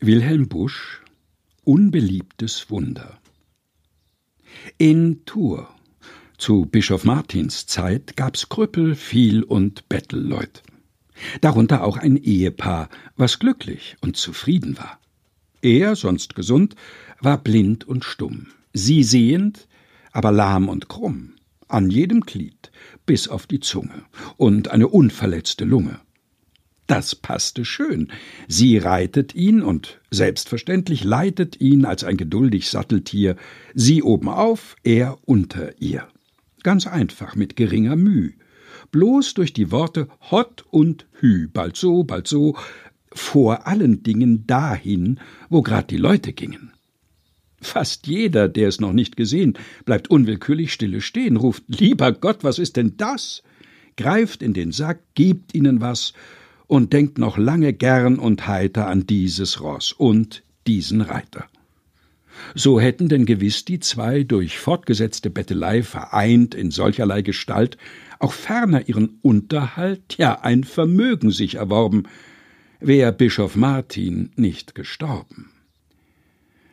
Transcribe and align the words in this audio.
Wilhelm 0.00 0.46
Busch 0.46 1.02
Unbeliebtes 1.64 2.70
Wunder 2.70 3.18
In 4.78 5.24
Tours 5.24 5.66
zu 6.36 6.66
Bischof 6.66 7.02
Martins 7.02 7.66
Zeit 7.66 8.16
gab's 8.16 8.48
Krüppel, 8.48 8.94
viel 8.94 9.42
und 9.42 9.88
Bettelleut. 9.88 10.62
Darunter 11.40 11.82
auch 11.82 11.96
ein 11.96 12.16
Ehepaar, 12.16 12.90
was 13.16 13.40
glücklich 13.40 13.96
und 14.00 14.16
zufrieden 14.16 14.78
war. 14.78 15.00
Er, 15.62 15.96
sonst 15.96 16.36
gesund, 16.36 16.76
war 17.18 17.38
blind 17.38 17.88
und 17.88 18.04
stumm, 18.04 18.46
sie 18.72 19.02
sehend, 19.02 19.66
aber 20.12 20.30
lahm 20.30 20.68
und 20.68 20.88
krumm, 20.88 21.34
an 21.66 21.90
jedem 21.90 22.20
Glied, 22.20 22.70
bis 23.04 23.26
auf 23.26 23.48
die 23.48 23.58
Zunge, 23.58 24.04
und 24.36 24.68
eine 24.68 24.86
unverletzte 24.86 25.64
Lunge. 25.64 25.98
Das 26.88 27.14
passte 27.14 27.66
schön. 27.66 28.08
Sie 28.48 28.78
reitet 28.78 29.34
ihn 29.34 29.60
und 29.62 30.00
selbstverständlich 30.10 31.04
leitet 31.04 31.60
ihn 31.60 31.84
als 31.84 32.02
ein 32.02 32.16
geduldig 32.16 32.70
Satteltier, 32.70 33.36
sie 33.74 34.02
obenauf, 34.02 34.74
er 34.84 35.18
unter 35.26 35.80
ihr. 35.82 36.08
Ganz 36.62 36.86
einfach, 36.86 37.36
mit 37.36 37.56
geringer 37.56 37.94
Müh. 37.94 38.32
Bloß 38.90 39.34
durch 39.34 39.52
die 39.52 39.70
Worte 39.70 40.08
Hott 40.30 40.64
und 40.70 41.06
Hü, 41.20 41.48
bald 41.48 41.76
so, 41.76 42.04
bald 42.04 42.26
so, 42.26 42.56
vor 43.12 43.66
allen 43.66 44.02
Dingen 44.02 44.46
dahin, 44.46 45.20
wo 45.50 45.60
grad 45.60 45.90
die 45.90 45.98
Leute 45.98 46.32
gingen. 46.32 46.72
Fast 47.60 48.06
jeder, 48.06 48.48
der 48.48 48.68
es 48.68 48.80
noch 48.80 48.94
nicht 48.94 49.14
gesehen, 49.14 49.58
bleibt 49.84 50.08
unwillkürlich 50.08 50.72
stille 50.72 51.02
stehen, 51.02 51.36
ruft 51.36 51.64
Lieber 51.66 52.12
Gott, 52.12 52.44
was 52.44 52.58
ist 52.58 52.78
denn 52.78 52.96
das? 52.96 53.42
greift 53.98 54.42
in 54.42 54.54
den 54.54 54.72
Sack, 54.72 55.00
gibt 55.14 55.54
ihnen 55.54 55.82
was 55.82 56.14
und 56.68 56.92
denkt 56.92 57.18
noch 57.18 57.36
lange 57.36 57.72
gern 57.72 58.20
und 58.20 58.46
heiter 58.46 58.86
an 58.86 59.06
dieses 59.06 59.60
Ross 59.60 59.92
und 59.92 60.44
diesen 60.68 61.00
Reiter. 61.00 61.46
So 62.54 62.78
hätten 62.78 63.08
denn 63.08 63.26
gewiss 63.26 63.64
die 63.64 63.80
zwei 63.80 64.22
durch 64.22 64.58
fortgesetzte 64.58 65.30
Bettelei 65.30 65.82
vereint 65.82 66.54
in 66.54 66.70
solcherlei 66.70 67.22
Gestalt 67.22 67.76
auch 68.20 68.32
ferner 68.32 68.88
ihren 68.88 69.18
Unterhalt, 69.22 70.16
ja 70.18 70.40
ein 70.40 70.62
Vermögen 70.62 71.30
sich 71.32 71.56
erworben, 71.56 72.04
wär 72.80 73.10
Bischof 73.12 73.56
Martin 73.56 74.30
nicht 74.36 74.74
gestorben. 74.74 75.50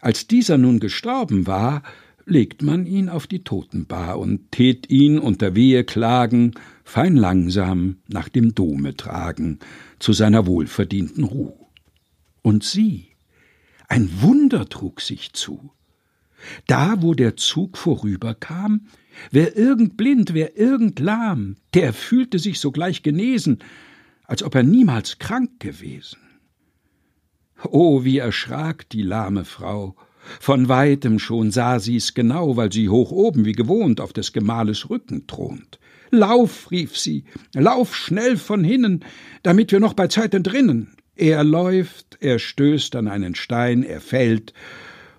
Als 0.00 0.26
dieser 0.26 0.56
nun 0.56 0.80
gestorben 0.80 1.46
war, 1.46 1.82
legt 2.26 2.62
man 2.62 2.86
ihn 2.86 3.08
auf 3.08 3.26
die 3.26 3.44
Totenbar 3.44 4.18
und 4.18 4.52
tät 4.52 4.90
ihn 4.90 5.18
unter 5.18 5.54
Weheklagen 5.54 6.52
fein 6.84 7.16
langsam 7.16 7.96
nach 8.08 8.28
dem 8.28 8.54
Dome 8.54 8.96
tragen, 8.96 9.58
zu 9.98 10.12
seiner 10.12 10.46
wohlverdienten 10.46 11.24
Ruh. 11.24 11.66
Und 12.42 12.64
sieh, 12.64 13.08
ein 13.88 14.22
Wunder 14.22 14.68
trug 14.68 15.00
sich 15.00 15.32
zu. 15.32 15.72
Da, 16.66 17.02
wo 17.02 17.14
der 17.14 17.36
Zug 17.36 17.76
vorüberkam, 17.76 18.86
wer 19.30 19.56
irgend 19.56 19.96
blind, 19.96 20.32
wer 20.32 20.56
irgend 20.56 20.98
lahm, 20.98 21.56
der 21.74 21.92
fühlte 21.92 22.38
sich 22.38 22.60
sogleich 22.60 23.02
genesen, 23.02 23.58
als 24.24 24.42
ob 24.42 24.54
er 24.54 24.62
niemals 24.62 25.18
krank 25.18 25.60
gewesen. 25.60 26.18
Oh, 27.64 28.04
wie 28.04 28.18
erschrak 28.18 28.88
die 28.88 29.02
lahme 29.02 29.44
Frau, 29.44 29.96
von 30.38 30.68
weitem 30.68 31.18
schon 31.18 31.50
sah 31.50 31.80
sie's 31.80 32.14
genau, 32.14 32.56
weil 32.56 32.72
sie 32.72 32.88
hoch 32.88 33.10
oben 33.10 33.44
wie 33.44 33.52
gewohnt 33.52 34.00
auf 34.00 34.12
des 34.12 34.32
Gemahles 34.32 34.90
Rücken 34.90 35.26
thront. 35.26 35.78
Lauf, 36.10 36.70
rief 36.70 36.98
sie, 36.98 37.24
lauf 37.54 37.94
schnell 37.94 38.36
von 38.36 38.64
hinnen, 38.64 39.04
damit 39.42 39.72
wir 39.72 39.80
noch 39.80 39.94
bei 39.94 40.08
Zeit 40.08 40.34
entrinnen. 40.34 40.96
Er 41.14 41.44
läuft, 41.44 42.18
er 42.20 42.38
stößt 42.38 42.96
an 42.96 43.08
einen 43.08 43.34
Stein, 43.34 43.82
er 43.82 44.00
fällt 44.00 44.52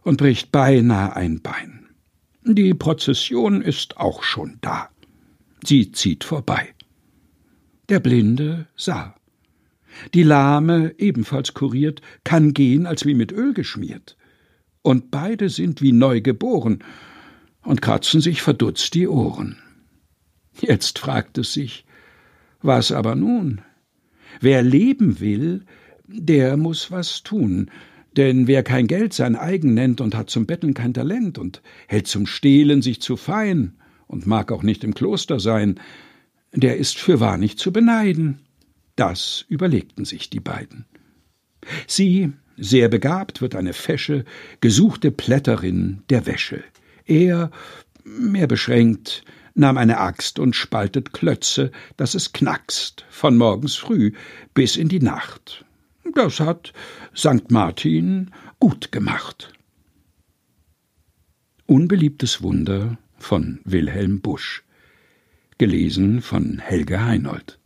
und 0.03 0.17
bricht 0.17 0.51
beinahe 0.51 1.15
ein 1.15 1.41
Bein. 1.41 1.87
Die 2.43 2.73
Prozession 2.73 3.61
ist 3.61 3.97
auch 3.97 4.23
schon 4.23 4.57
da. 4.61 4.89
Sie 5.63 5.91
zieht 5.91 6.23
vorbei. 6.23 6.69
Der 7.89 7.99
Blinde 7.99 8.67
sah. 8.75 9.15
Die 10.13 10.23
Lahme, 10.23 10.95
ebenfalls 10.97 11.53
kuriert, 11.53 12.01
kann 12.23 12.53
gehen, 12.53 12.87
als 12.87 13.05
wie 13.05 13.13
mit 13.13 13.31
Öl 13.31 13.53
geschmiert 13.53 14.17
und 14.81 15.11
beide 15.11 15.49
sind 15.49 15.81
wie 15.81 15.91
neu 15.91 16.21
geboren 16.21 16.79
und 17.63 17.81
kratzen 17.81 18.21
sich 18.21 18.41
verdutzt 18.41 18.93
die 18.93 19.07
Ohren. 19.07 19.57
Jetzt 20.59 20.99
fragt 20.99 21.37
es 21.37 21.53
sich, 21.53 21.85
was 22.61 22.91
aber 22.91 23.15
nun? 23.15 23.61
Wer 24.39 24.61
leben 24.61 25.19
will, 25.19 25.65
der 26.07 26.57
muss 26.57 26.91
was 26.91 27.23
tun, 27.23 27.69
denn 28.17 28.47
wer 28.47 28.63
kein 28.63 28.87
Geld 28.87 29.13
sein 29.13 29.35
eigen 29.35 29.73
nennt 29.73 30.01
und 30.01 30.15
hat 30.15 30.29
zum 30.29 30.45
Betteln 30.45 30.73
kein 30.73 30.93
Talent 30.93 31.37
und 31.37 31.61
hält 31.87 32.07
zum 32.07 32.25
Stehlen 32.25 32.81
sich 32.81 33.01
zu 33.01 33.15
fein 33.15 33.77
und 34.07 34.27
mag 34.27 34.51
auch 34.51 34.63
nicht 34.63 34.83
im 34.83 34.93
Kloster 34.93 35.39
sein, 35.39 35.79
der 36.53 36.77
ist 36.77 36.97
fürwahr 36.97 37.37
nicht 37.37 37.59
zu 37.59 37.71
beneiden. 37.71 38.39
Das 38.97 39.45
überlegten 39.47 40.03
sich 40.03 40.29
die 40.29 40.41
beiden. 40.41 40.85
Sie 41.87 42.33
sehr 42.57 42.89
begabt 42.89 43.41
wird 43.41 43.55
eine 43.55 43.73
fesche, 43.73 44.25
gesuchte 44.59 45.11
Plätterin 45.11 46.03
der 46.09 46.25
Wäsche. 46.25 46.63
Er, 47.05 47.51
mehr 48.03 48.47
beschränkt, 48.47 49.23
nahm 49.53 49.77
eine 49.77 49.99
Axt 49.99 50.39
und 50.39 50.55
spaltet 50.55 51.13
Klötze, 51.13 51.71
dass 51.97 52.15
es 52.15 52.33
knackst, 52.33 53.05
von 53.09 53.37
morgens 53.37 53.75
früh 53.75 54.13
bis 54.53 54.75
in 54.75 54.89
die 54.89 55.01
Nacht. 55.01 55.65
Das 56.13 56.39
hat 56.39 56.73
St. 57.15 57.51
Martin 57.51 58.31
gut 58.59 58.91
gemacht. 58.91 59.53
Unbeliebtes 61.65 62.41
Wunder 62.41 62.97
von 63.17 63.61
Wilhelm 63.63 64.21
Busch. 64.21 64.63
Gelesen 65.57 66.21
von 66.21 66.59
Helge 66.59 67.05
Heinold. 67.05 67.60